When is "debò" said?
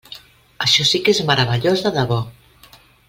1.99-2.19